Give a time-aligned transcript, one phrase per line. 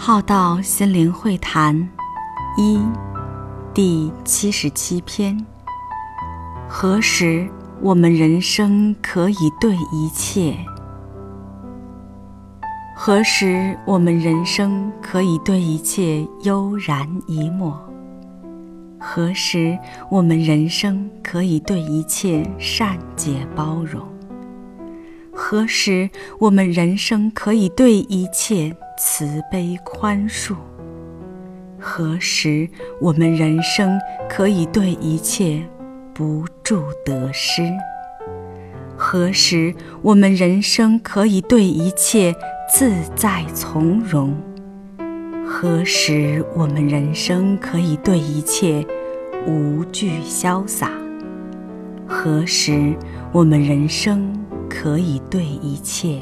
[0.00, 1.76] 浩道心灵会谈
[2.56, 2.80] 一
[3.74, 5.44] 第七十七篇：
[6.68, 7.48] 何时
[7.80, 10.56] 我们人生可以对一切？
[12.94, 17.76] 何时我们人生可以对一切悠然一默？
[19.00, 19.76] 何时
[20.12, 24.00] 我们人生可以对一切善解包容？
[25.32, 26.08] 何时
[26.38, 28.76] 我们人生可以对一切？
[28.98, 30.56] 慈悲宽恕。
[31.78, 32.68] 何时
[33.00, 33.96] 我们人生
[34.28, 35.62] 可以对一切
[36.12, 37.62] 不住得失？
[38.96, 39.72] 何时
[40.02, 42.34] 我们人生可以对一切
[42.68, 44.36] 自在从容？
[45.46, 48.84] 何时我们人生可以对一切
[49.46, 50.90] 无惧潇洒？
[52.08, 52.92] 何时
[53.30, 54.36] 我们人生
[54.68, 56.20] 可以对一切？